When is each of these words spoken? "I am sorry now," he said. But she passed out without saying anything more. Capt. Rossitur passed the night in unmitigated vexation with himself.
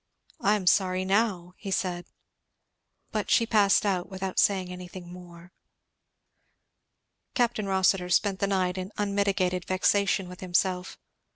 "I 0.39 0.55
am 0.55 0.65
sorry 0.65 1.05
now," 1.05 1.53
he 1.57 1.69
said. 1.69 2.07
But 3.11 3.29
she 3.29 3.45
passed 3.45 3.85
out 3.85 4.09
without 4.09 4.39
saying 4.39 4.71
anything 4.71 5.13
more. 5.13 5.51
Capt. 7.35 7.59
Rossitur 7.59 8.07
passed 8.09 8.39
the 8.39 8.47
night 8.47 8.79
in 8.79 8.91
unmitigated 8.97 9.65
vexation 9.67 10.27
with 10.27 10.39
himself. 10.39 10.97